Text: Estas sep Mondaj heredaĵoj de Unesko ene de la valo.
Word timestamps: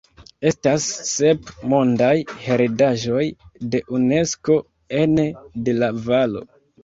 Estas 0.51 0.85
sep 1.09 1.51
Mondaj 1.73 2.13
heredaĵoj 2.45 3.27
de 3.75 3.81
Unesko 3.97 4.57
ene 5.03 5.27
de 5.69 5.77
la 5.83 5.91
valo. 6.09 6.43